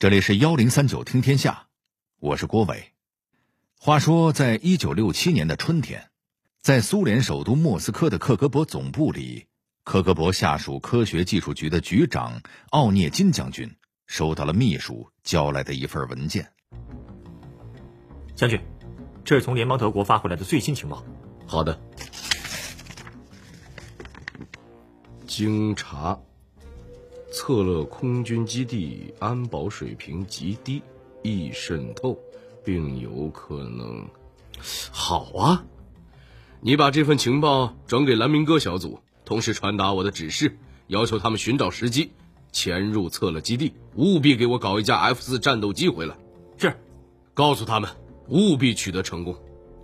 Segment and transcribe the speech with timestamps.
[0.00, 1.66] 这里是幺零三九听天下，
[2.20, 2.94] 我是郭伟。
[3.78, 6.08] 话说，在一九六七年的春天，
[6.62, 9.44] 在苏联首都莫斯科的克格勃总部里，
[9.84, 12.40] 克格勃下属科学技术局的局长
[12.70, 13.76] 奥涅金将军
[14.06, 16.50] 收到了秘书交来的一份文件。
[18.34, 18.58] 将军，
[19.22, 21.04] 这是从联邦德国发回来的最新情报。
[21.46, 21.78] 好的，
[25.26, 26.18] 经查。
[27.30, 30.82] 策勒空军基地安保水平极低，
[31.22, 32.18] 易渗透，
[32.64, 34.04] 并有可能。
[34.90, 35.64] 好啊，
[36.60, 42.10] 你把这份情报转给蓝明哥小组，同时传达我的指示，要求他们寻找时机
[42.50, 46.16] 潜入策勒基地，务必给我搞一架 F 四战斗机回来。
[46.58, 46.74] 是，
[47.32, 47.88] 告诉他们
[48.28, 49.36] 务必取得成功。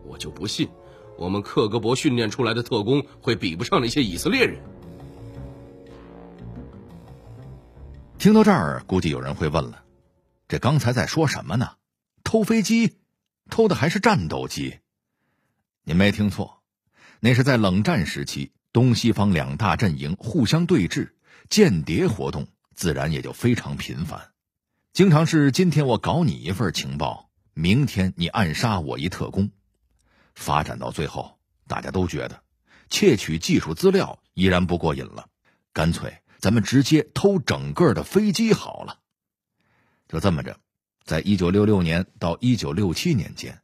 [0.05, 0.69] 我就不信，
[1.17, 4.59] 我们克格勃训练出来的特工会比不上那些以色列人。
[8.27, 9.85] 听到这儿，估计有人会问了：
[10.49, 11.77] 这刚才在说什么呢？
[12.25, 12.97] 偷飞机，
[13.51, 14.81] 偷的还是战斗机？
[15.85, 16.61] 您没听错，
[17.21, 21.13] 那是在冷战时期，东西方两大阵营互相对峙，
[21.49, 24.33] 间谍活动自然也就非常频繁。
[24.93, 29.49] 经常是今天我搞你一份情报，明天你暗杀我一特工，
[30.35, 32.43] 发展到最后，大家都觉得
[32.91, 35.29] 窃取技术资料依然不过瘾了，
[35.73, 36.13] 干脆。
[36.39, 38.99] 咱们直接偷整个的飞机好了。
[40.09, 40.59] 就这么着，
[41.05, 43.61] 在一九六六年到一九六七年间，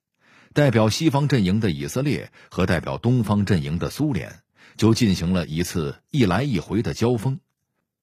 [0.53, 4.43] 代表西方阵营的以色列和代表东方阵营的苏联
[4.77, 7.41] 就进行了一次一来一回的交锋，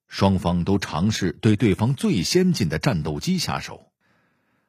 [0.07, 3.91] 双方都尝试对对方最先进的战斗机下手。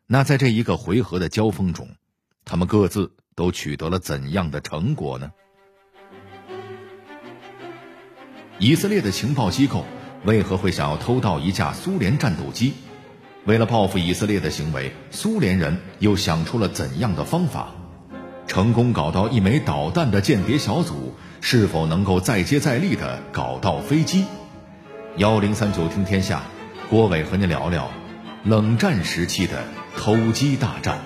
[0.06, 1.94] 那在这一个回合的交锋中，
[2.44, 5.30] 他们各自都取得了怎样的成果呢？
[8.62, 9.86] 以色列的情报机构
[10.22, 12.74] 为何会想要偷盗一架苏联战斗机？
[13.46, 17.68] 为了报复以色列的行为，苏联人又想出了怎样的方法？
[18.46, 24.26] 成功搞到一枚导弹的间谍小组，是否能够再接再厉的搞到飞机？
[25.16, 26.42] 幺零三九听天下，
[26.90, 27.90] 郭伟和您聊聊
[28.44, 29.64] 冷战时期的
[29.96, 30.98] 偷机大战。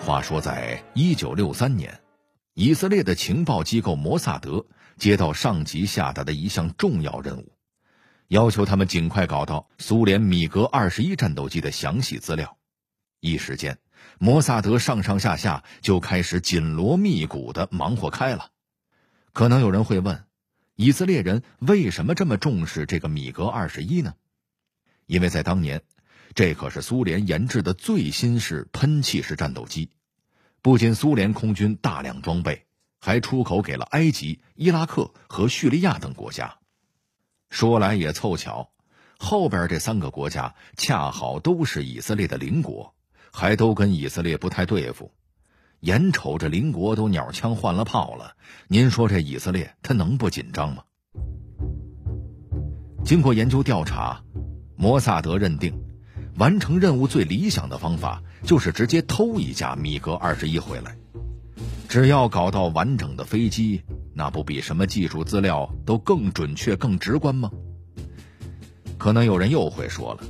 [0.00, 2.03] 话说，在一九六三年。
[2.54, 4.64] 以色列的情报机构摩萨德
[4.96, 7.52] 接到上级下达的一项重要任务，
[8.28, 12.56] 要求他们尽快搞到苏联米格二十一战斗机的详细资料。
[13.18, 13.78] 一时间，
[14.20, 18.50] 摩萨德上上下下就开始紧锣密鼓的忙活开了。
[19.32, 20.24] 可能有人会问，
[20.76, 24.14] 以色列人为什么这么重视这个米格二十一呢？
[25.06, 25.82] 因为在当年，
[26.36, 29.90] 这可是苏联研制的最新式喷气式战斗机。
[30.64, 32.64] 不仅苏联空军大量装备，
[32.98, 36.56] 还出口给了埃及、伊拉克和叙利亚等国家。
[37.50, 38.70] 说来也凑巧，
[39.18, 42.94] 后边这三个国家恰好都是以色列的邻国，
[43.30, 45.12] 还都跟以色列不太对付。
[45.80, 48.34] 眼瞅着邻国都鸟枪换了炮了，
[48.66, 50.82] 您说这以色列他能不紧张吗？
[53.04, 54.24] 经过研究调查，
[54.76, 55.83] 摩萨德认定，
[56.36, 58.22] 完成任务最理想的方法。
[58.44, 60.94] 就是直接偷一架米格二十一回来，
[61.88, 67.50] 只要搞到完整的飞机，那不比什么技术资料都更准确、更直观吗？
[68.98, 70.24] 可能有人又会说了，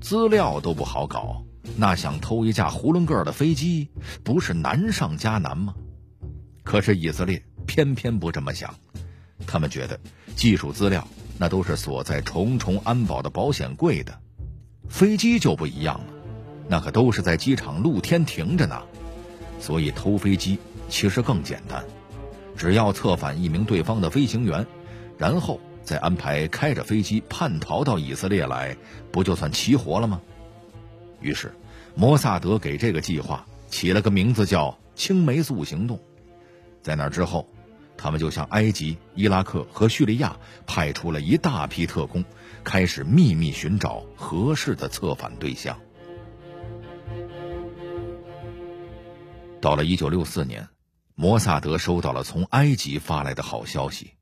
[0.00, 1.44] 资料都不好搞，
[1.76, 3.88] 那想偷一架囫囵个的飞机，
[4.24, 5.72] 不是难上加难吗？
[6.64, 8.74] 可是以色列偏偏不这么想，
[9.46, 10.00] 他们觉得
[10.34, 11.06] 技术资料
[11.38, 14.18] 那都是锁在重重安保的保险柜的，
[14.92, 16.04] 飞机就不一样了。
[16.68, 18.80] 那可都是在机场露天停着呢，
[19.58, 20.58] 所以偷飞机
[20.90, 21.82] 其实更简单，
[22.56, 24.64] 只要策反一名对方的飞行员，
[25.16, 28.76] 然后再安排开着飞机叛逃到以色列来，
[29.10, 30.20] 不就算齐活了吗？
[31.22, 31.52] 于是，
[31.94, 35.98] 摩萨德给这个计划起了个名字叫“青霉素行动”。
[36.82, 37.48] 在那之后，
[37.96, 40.36] 他们就向埃及、伊拉克和叙利亚
[40.66, 42.24] 派出了一大批特工，
[42.64, 45.78] 开始秘密寻找合适的策反对象。
[49.60, 50.68] 到了一九六四年，
[51.14, 54.14] 摩萨德收到了从埃及发来的好消息，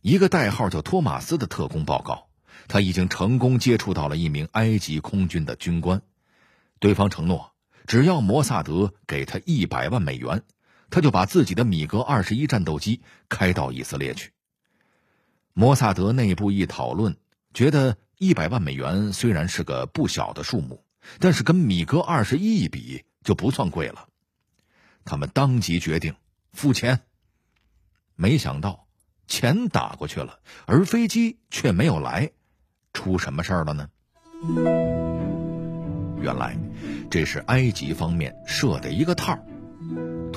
[0.00, 2.28] 一个代号叫托马斯的特工报告，
[2.66, 6.00] 他已经成功接触到了一名埃及空军的军官，
[6.78, 7.52] 对方承诺，
[7.86, 10.44] 只要摩萨德给他一百万美元，
[10.90, 14.32] 他就把自己的米格二十一战斗机开到以色列去。
[15.52, 17.16] 摩萨德内部一讨论，
[17.54, 20.84] 觉得一百万美元虽然是个不小的数目，
[21.18, 24.08] 但是跟米格二十一比就不算贵了。
[25.04, 26.14] 他们当即决定
[26.52, 27.00] 付钱，
[28.14, 28.86] 没想到
[29.26, 32.32] 钱打过去了，而飞机却没有来，
[32.92, 33.88] 出什么事儿了呢？
[36.20, 36.56] 原来，
[37.10, 39.38] 这是埃及方面设的一个套。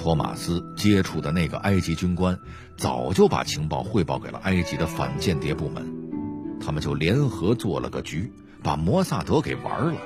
[0.04, 2.38] 托马斯接触的那个埃及军官，
[2.76, 8.30] 早就把情报汇报给了埃及的反间谍部门，他们就联合做了个局，
[8.62, 10.02] 把摩萨德给玩了。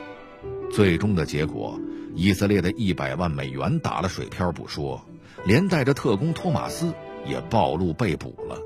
[0.72, 1.80] 最终的结果，
[2.14, 5.04] 以色列的一百万美元打了水漂不说，
[5.46, 6.94] 连带着特工托马斯
[7.26, 8.60] 也暴露被捕了。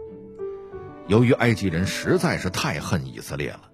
[1.07, 3.69] 由于埃及人实在是太恨以色列了，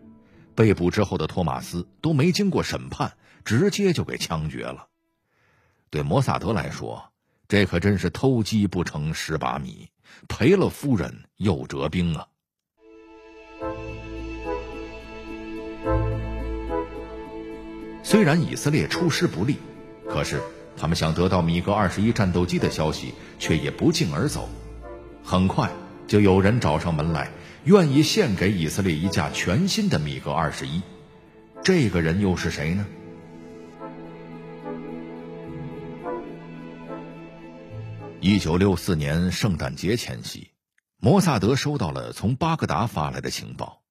[0.54, 3.14] 被捕之后的托马斯都没经过审判。
[3.44, 4.90] 直接就给枪决了。
[5.90, 7.14] 对摩萨德来说，
[7.48, 9.88] 这可真是偷鸡不成蚀把米，
[10.28, 12.28] 赔了夫人又折兵啊！
[18.04, 19.56] 虽然以色列出师不利，
[20.10, 20.42] 可是
[20.76, 24.50] 他们想得到米格二十一战斗机的消息却也不胫而走。
[25.24, 25.72] 很快
[26.06, 27.32] 就有人找上门来，
[27.64, 30.82] 愿意献给以色列一架全新的米格二十一。
[31.64, 32.86] 这个人又是谁呢？
[38.20, 40.52] 一九六四年圣诞节前夕，
[40.98, 43.84] 摩萨德收到了从巴格达发来的情报，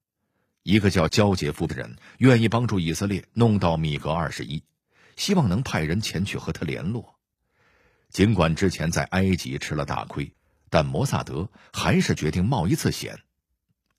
[0.65, 4.65] 一个叫焦杰夫的人愿意帮助以色列弄到米格二十一，
[5.17, 7.17] 希望能派人前去和他联络。
[8.11, 10.35] 尽管之前在埃及吃了大亏，
[10.71, 13.21] 但摩萨德还是决定冒一次险。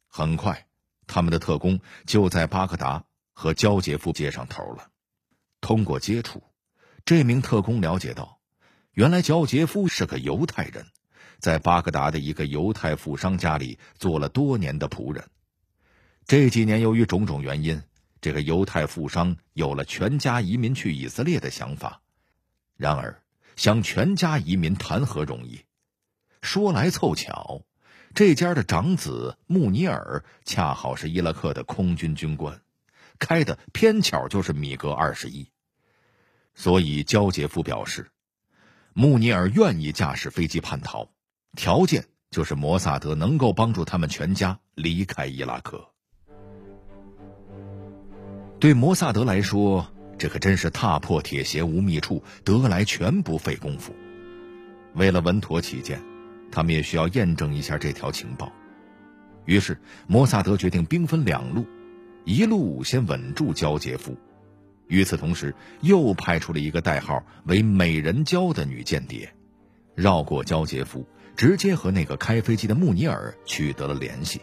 [0.07, 0.67] 很快，
[1.07, 4.89] 他们的特工就在巴格达和焦杰夫接上头了。
[5.61, 6.43] 通过接触，
[7.05, 8.36] 这名特工了解到。
[8.97, 10.87] 原来焦杰夫是个犹太人，
[11.37, 15.23] 在巴格达的一个犹太富商家里做了多年的仆人。
[16.25, 17.83] 这几年由于种种原因，
[18.21, 22.01] 这个犹太富商有了全家移民去以色列的想法。
[22.75, 23.21] 然而，
[23.55, 25.61] 想全家移民谈何容易？
[26.41, 27.61] 说来凑巧，
[28.15, 32.61] 这家的长子穆尼尔恰好是伊拉克的空军军官，
[33.19, 35.51] 开的偏巧就是米格二十一。
[36.55, 38.09] 所以焦杰夫表示。
[38.99, 41.07] 穆尼尔愿意驾驶飞机叛逃，
[41.55, 45.87] 条件就是摩萨德能够帮助他们全家离开伊拉克。
[48.59, 53.93] 对摩萨德来说，这可真是踏破铁鞋无觅处，得来全不费工夫。
[54.95, 56.01] 为了稳妥起见，
[56.51, 58.51] 他们也需要验证一下这条情报。
[59.45, 61.67] 于是，摩萨德决定兵分两路，
[62.25, 64.17] 一路先稳住焦杰夫。
[64.87, 69.33] 与此同时，又派出了一个代号为“美人蕉”的女间谍，
[69.95, 71.05] 绕过焦杰夫，
[71.35, 74.41] 直接和那个开飞机的穆尼尔取得了联系。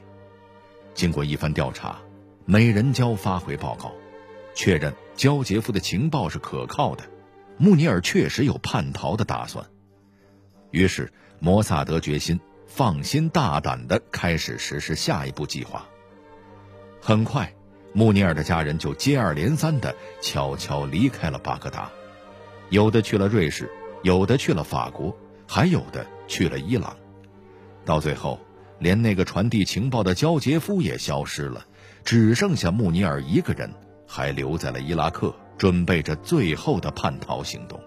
[0.92, 1.98] 经过一番调查，
[2.44, 3.92] 美人蕉发回报告，
[4.54, 7.04] 确认焦杰夫的情报是可靠的，
[7.56, 9.64] 穆尼尔确实有叛逃的打算。
[10.70, 15.86] 于是，摩萨德决心放心大胆地开始实施下一步计划。
[17.00, 17.54] 很快。
[17.96, 21.88] 穆尼尔的家人就接二连三的悄悄离开了巴格达，
[22.68, 23.70] 有的去了瑞士，
[24.02, 26.96] 有的去了法国，还有的去了伊朗。
[27.84, 28.40] 到最后，
[28.80, 31.64] 连那个传递情报的焦杰夫也消失了，
[32.02, 33.70] 只剩下穆尼尔一个人
[34.08, 37.80] 还留在了伊拉克，准备着最后的叛逃行动。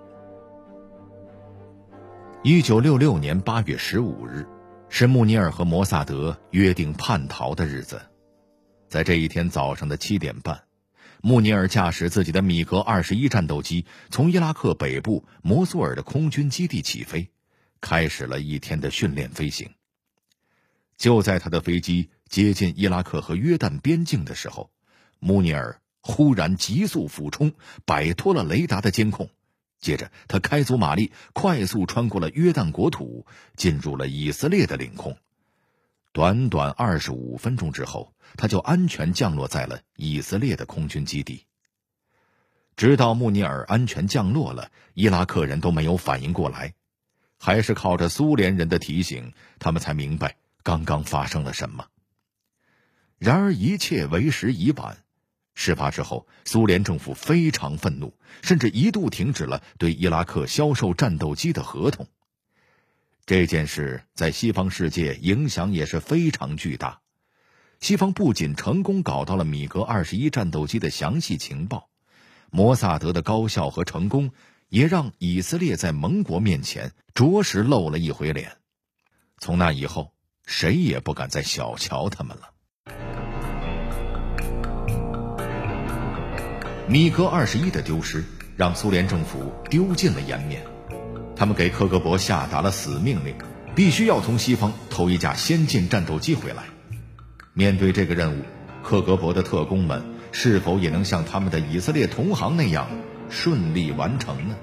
[2.44, 4.48] 一九六六年八月十五日，
[4.88, 8.00] 是穆尼尔和摩萨德约定叛逃的日子。
[8.90, 10.64] 在这一天早上的七点半，
[11.22, 17.30] 穆尼尔驾驶自己的米格二十一战斗机从伊拉克北部摩苏尔的空军基地起飞，
[17.82, 19.70] 开始了一天的训练飞行。
[20.98, 24.72] 就在他的飞机接近伊拉克和约旦边境的时候，
[25.20, 27.52] 穆尼尔忽然急速俯冲，
[27.86, 29.30] 摆脱了雷达的监控。
[29.80, 35.18] 接着，他开足马力，快速穿过了约旦国土，进入了以色列的领空。
[36.18, 41.46] 短短二十五分钟之后，他就安全降落在了以色列的空军基地。
[42.76, 46.74] 直到穆尼尔安全降落了，伊拉克人都没有反应过来，
[47.38, 51.86] 还是靠着苏联人的提醒，他们才明白刚刚发生了什么。
[53.20, 54.98] 然而一切为时已晚。
[55.54, 62.08] 事发之后，苏联政府非常愤怒，甚至一度停止了对伊拉克销售战斗机的合同。
[63.28, 67.02] 这件事在西方世界影响也是非常巨大。
[67.82, 71.90] 西方不仅成功搞到了米格二十一战斗机的详细情报，
[72.52, 74.32] 摩萨德的高效和成功
[74.70, 78.54] 也让以色列在盟国面前着实露了一回脸。
[79.40, 80.14] 从那以后，
[80.46, 82.54] 谁也不敢再小瞧他们了。
[86.88, 88.24] 米格二十一的丢失，
[88.56, 90.66] 让苏联政府丢尽了颜面。
[91.38, 93.36] 他们给克格勃下达了死命令，
[93.76, 96.64] 必须要从西方偷一架先进战斗机回来。
[97.54, 98.44] 面对这个任务，
[98.84, 102.90] 克格勃的特工们是否也能像他们的以色列同行那样
[103.30, 104.56] 顺利完成呢？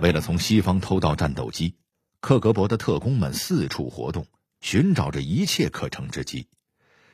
[0.00, 1.74] 为了从西方偷到战斗机，
[2.20, 4.26] 克格勃的特工们四处活动，
[4.62, 6.48] 寻找着一切可乘之机，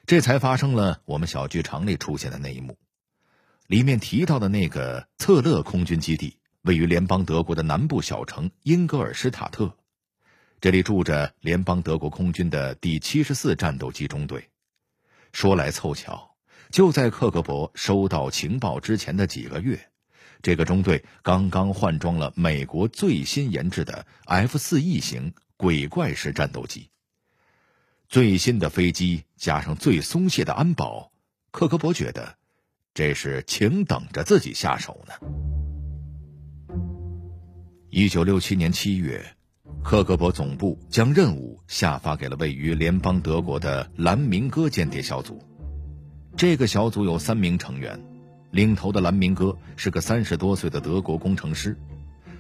[0.06, 2.76] 这才发生了我们小剧场里出现的那一幕。
[3.72, 9.78] 里面提到的那个策勒空军基地，位于联邦德国的南部小城英格尔施塔特，
[10.60, 14.50] 这里住着联邦德国空军的第七十四战斗机中队。
[15.32, 16.36] 说来凑巧，
[16.68, 19.88] 就在克格勃收到情报之前的几个月。
[20.42, 26.90] 这个中队刚刚换装了美国最新研制的 F 四 E 型鬼怪式战斗机。
[28.10, 31.10] 最新的飞机加上最松懈的安保，
[31.50, 32.36] 克格勃觉得
[32.94, 35.14] 这是请等着自己下手呢。
[37.88, 39.24] 一九六七年七月，
[39.82, 45.42] 克格勃总部将任务下发给了位于联邦德国的兰明哥间谍小组。
[46.36, 47.98] 这个小组有三名成员。
[48.50, 51.74] 领头的兰明哥是个三十多岁的德国工程师，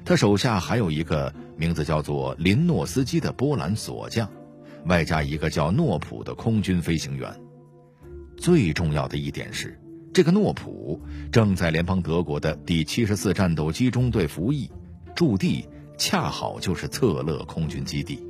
[0.04, 4.30] 他手下还有一个名字叫做林诺斯基的波兰锁匠，
[4.84, 7.34] 外加一个叫诺普的空军飞行员。
[8.36, 9.80] 最重要的一点是，
[10.12, 11.00] 这个诺普
[11.30, 14.70] 正在联邦德国的第七十四战斗机中队服役，
[15.14, 15.66] 驻地
[15.96, 18.22] 恰好就是策勒空军基地。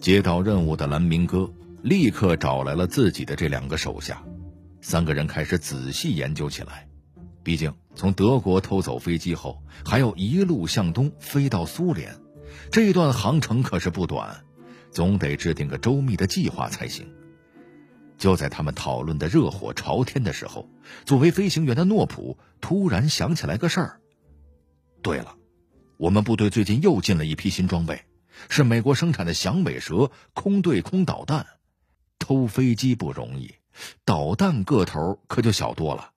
[0.00, 1.50] 接到任务的蓝明哥。
[1.82, 4.20] 立刻找来了自己的这两个手下，
[4.80, 6.88] 三个人开始仔细研究起来。
[7.44, 12.16] 毕竟从德国偷走飞机后，还要一路向东飞到苏联，
[12.72, 14.42] 这段航程可是不短，
[14.90, 17.06] 总得制定个周密的计划才行。
[18.18, 20.68] 就在他们讨论的热火朝天的时候，
[21.04, 24.00] 作为飞行员的诺普突然想起来个事儿。
[25.02, 25.36] 对了，
[25.98, 28.04] 我们部队最近又进了一批新装备，
[28.48, 31.46] 是美国生产的响尾蛇空对空导弹。
[32.18, 33.54] 偷飞机不容易，
[34.04, 36.10] 导弹个头可就小多了。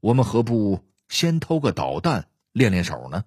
[0.00, 3.24] 我们何不先偷个导弹练练手呢？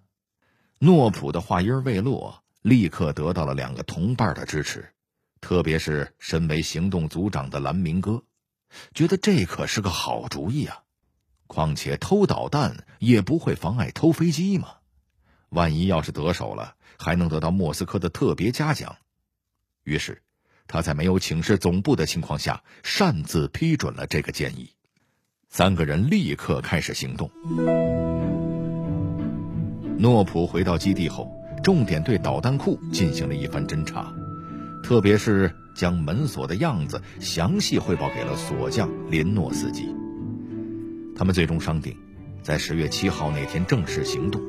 [0.79, 4.91] 诺普的话音未落，立刻得到了两个同伴的支持，
[5.41, 8.23] 特别是身为行动组长的蓝明哥，
[8.93, 10.83] 觉得这可是个好主意啊。
[11.47, 14.69] 况且偷导弹也不会妨碍偷飞机嘛。
[15.49, 18.97] 万一要是得手了，还能得到莫斯科的特别嘉奖。
[19.83, 20.21] 于是。
[20.71, 24.69] 他在没有请示总部的情况下，擅自批准了这个建议。
[25.49, 27.31] 三个人立刻开始行动。
[29.97, 34.13] 诺普回到基地后，重点对导弹库进行了一番侦查，
[34.83, 39.87] 特别是将门锁的样子详细汇报给了锁匠林诺斯基。
[41.15, 41.95] 他们最终商定，
[42.41, 44.41] 在十月七号那天正式行动。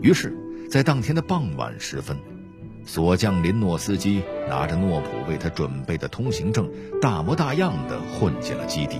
[0.00, 0.36] 于是，
[0.68, 2.16] 在当天的傍晚时分。
[2.84, 6.68] 锁匠林诺斯基拿着诺普为他准备的通行证，
[7.00, 8.98] 大模大样的混进了基地。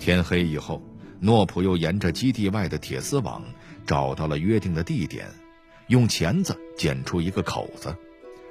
[0.00, 0.82] 天黑以后，
[1.20, 3.44] 诺普又沿着基地外的铁丝网
[3.86, 5.28] 找到了约定的地点，
[5.86, 7.94] 用钳子剪出一个口子，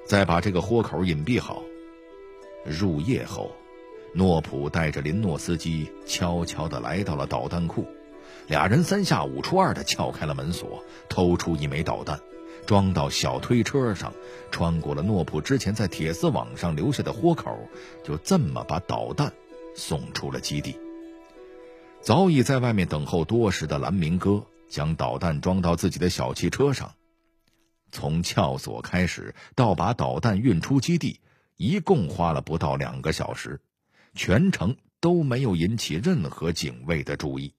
[0.09, 1.61] 再把这个豁口隐蔽好。
[2.65, 3.51] 入夜后，
[4.11, 7.85] 诺普带着林诺斯基悄悄地来到了导弹库，
[8.47, 12.19] 俩人三下五除二地撬开了门锁，偷出一枚导弹。
[12.65, 14.11] 装到小推车上，
[14.49, 17.55] 穿过了诺普之前在铁丝网上留下的豁口，
[18.03, 19.31] 就这么把导弹
[19.75, 20.75] 送出了基地。
[22.01, 26.93] 早已在外面等候多时的蓝明哥将导弹装到自己的小汽车上，
[27.91, 31.19] 从撬锁开始到把导弹运出基地，
[31.57, 33.59] 一共花了不到两个小时，
[34.13, 37.53] 全程都没有引起任何警卫的注意。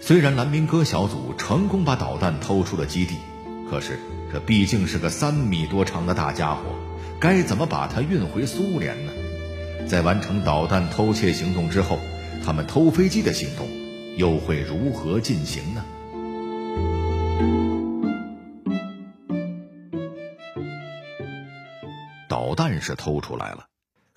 [0.00, 3.16] 虽然蓝明哥小组成功把导弹偷出了基地，
[3.70, 3.98] 可是
[4.30, 6.60] 这毕竟是个三米多长的大家伙，
[7.18, 9.12] 该怎么把它运回苏联呢？
[9.88, 11.98] 在完成导弹偷窃行动之后，
[12.44, 13.66] 他们偷飞机的行动
[14.18, 15.82] 又会如何进行呢？
[22.28, 23.66] 导弹是偷出来了，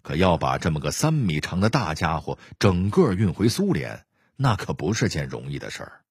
[0.02, 4.04] 可要把这么个三米长的大家伙整个运回苏联？
[4.36, 6.02] 那可不是件容易的事儿。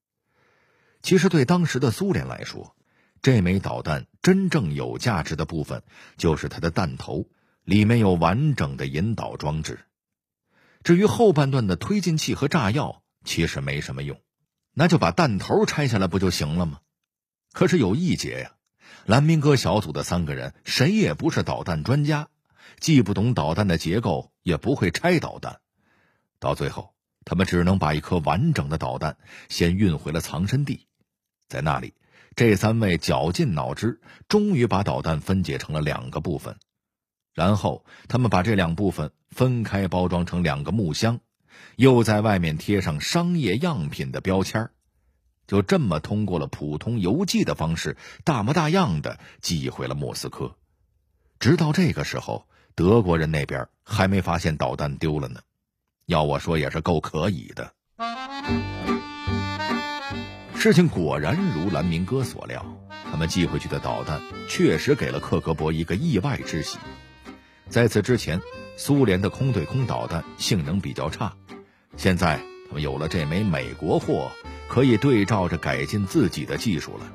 [1.02, 2.74] 其实，对当时的苏联来说，
[3.20, 5.82] 这枚导弹真正有价值的部分
[6.16, 7.26] 就是它的弹头，
[7.62, 9.80] 里面有完整的引导装置。
[10.86, 14.20] 至于后半段的推进器和炸药，其实没什么用，
[14.72, 16.78] 那就把弹头拆下来不就行了吗？
[17.52, 18.52] 可是有一节呀，
[19.04, 22.28] 蓝明哥小组的三个人谁也不是导弹专家，
[22.78, 25.58] 既不懂导弹的结构，也不会拆导弹。
[26.38, 30.86] 到最后，他们只能把一颗完整的导弹先运回了藏身地，
[31.48, 31.94] 在那里，
[32.36, 36.56] 这三位绞尽脑汁，终于把导弹分解成了两个部分。
[37.36, 41.20] 然后，他们把这两部分分开包装成两个木箱，
[41.76, 44.70] 又在外面贴上商业样品的标签
[45.46, 50.56] 就这么通过了普通邮寄的方式，大模大样的寄回了莫斯科。
[51.38, 55.40] 直到这个时候，德国人那边还没发现导弹丢了呢。
[56.06, 57.74] 要我说，也是够可以的。
[60.54, 62.64] 事情果然如蓝明哥所料，
[63.10, 66.78] 他们寄回去的导弹确实给了克格勃一个意外之喜。
[67.68, 68.40] 在此之前，
[68.76, 71.32] 苏联的空对空导弹性能比较差，
[71.96, 74.30] 现在他们有了这枚美国货，
[74.68, 77.12] 可以对照着改进自己的技术了。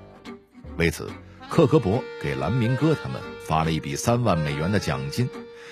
[0.77, 1.09] 为此，
[1.49, 5.29] 克格勃给蓝明哥他们发了一笔三万美元的奖金，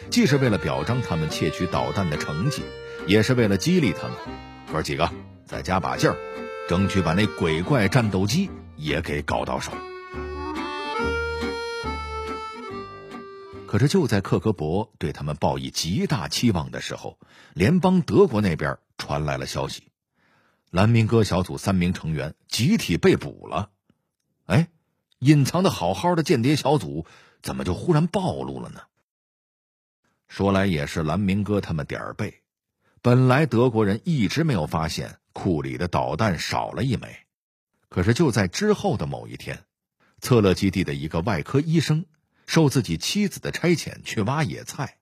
[0.10, 2.64] 既是为了表彰他们窃取导弹的成绩，
[3.06, 4.16] 也是为了激励他们。
[4.72, 5.10] 哥几个
[5.46, 6.16] 再加把劲儿，
[6.68, 9.72] 争取把那鬼怪战斗机也给搞到手。
[13.70, 17.20] 可是就在克格勃对他们抱以极大期望的时候，
[17.54, 19.92] 联邦德国那边传来了消息：
[20.72, 23.70] 蓝明哥小组三名成员集体被捕了。
[24.48, 24.70] 哎，
[25.20, 27.06] 隐藏的好好的间谍小组
[27.44, 28.82] 怎么就忽然暴露了呢？
[30.28, 32.42] 说来也是蓝明哥他们点儿背，
[33.04, 37.20] 本来德国人一直没有发现库里的导弹少了一枚，
[37.88, 39.64] 可是就在之后的某一天，
[40.20, 42.08] 策勒基地的一个外科医生。
[42.50, 44.98] 受自己妻子的差遣去挖野菜，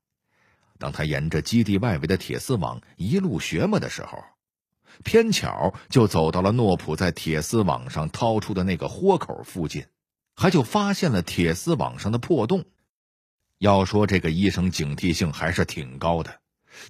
[0.78, 4.22] 当他沿着基地外围的铁丝网一路寻摸的时候，
[5.06, 9.86] 偏巧就走到了诺普在铁丝网上掏出的那个豁口附近，
[10.36, 12.66] 还就发现了铁丝网上的破洞。
[13.60, 16.42] 要说这个医生警惕性还是挺高的，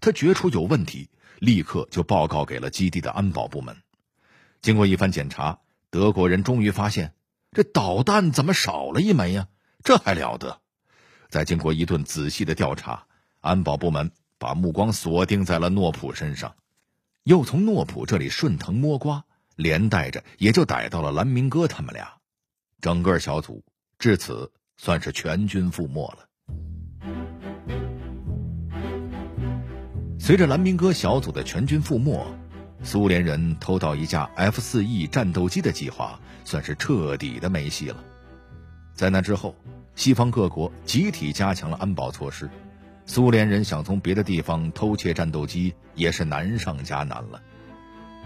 [0.02, 3.78] 他觉出有问题，立刻就报告给了基地的安保部门。
[4.64, 5.60] 经过一番检查，
[5.92, 7.14] 德国人终于发现
[7.52, 9.48] 这导弹怎么少了一枚呀？
[9.88, 10.60] 这还了得！
[11.30, 13.06] 在经过一顿仔细的调查，
[13.40, 16.54] 安保部门把目光锁定在了诺普身上，
[17.24, 19.24] 又从诺普这里顺藤摸瓜，
[19.56, 22.16] 连带着也就逮到了蓝明哥他们俩。
[22.82, 23.64] 整个小组
[23.98, 26.28] 至此算是全军覆没了。
[30.20, 32.28] 随着蓝明哥小组的全军覆没，
[32.84, 38.04] 苏联人偷到一架 F 四 E 战斗机的计划算是彻底的没戏了。
[38.98, 39.56] 在那之后，
[39.94, 42.50] 西方各国集体加强了安保措施，
[43.06, 47.40] 苏联人想从别的地方偷窃战斗机也是难上加难了。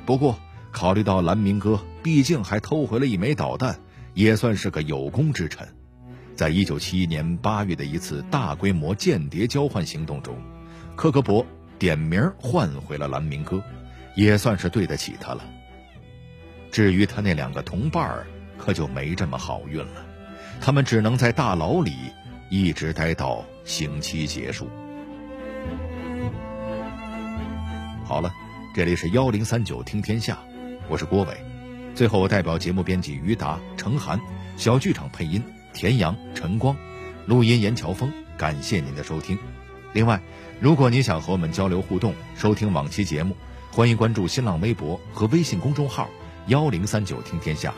[0.05, 0.39] 不过，
[0.71, 3.77] 考虑到蓝明哥毕竟还偷回了一枚导弹，
[4.13, 5.67] 也算是个有功之臣。
[6.38, 10.38] 在一九七一年八月的一次大规模间谍交换行动中，
[10.95, 11.45] 克格勃
[11.77, 13.62] 点名换回了蓝明哥，
[14.15, 15.43] 也算是对得起他了。
[16.71, 18.25] 至于他那两个同伴儿，
[18.57, 20.05] 可就没这么好运了。
[20.63, 22.13] 他们只能在大牢里
[22.47, 24.69] 一直待到刑期结束。
[28.06, 28.32] 好了，
[28.76, 30.38] 这里是幺零三九听天下，
[30.88, 31.36] 我是郭伟。
[31.95, 34.21] 最后，我代表节目编辑于达、程涵，
[34.56, 35.43] 小剧场配音
[35.74, 36.78] 田阳、陈光，
[37.26, 38.13] 录音严乔峰。
[38.38, 39.36] 感谢您的收听。
[39.93, 40.21] 另外，
[40.60, 43.36] 如果你想和我们交流互动、收听往期节目，
[43.71, 46.08] 欢迎关注新浪微博和微信公众号
[46.47, 47.74] 幺零三九听天下。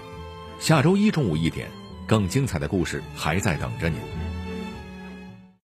[0.60, 1.70] 下周一中午一点。
[2.08, 4.23] 更精彩的故事还在等着你。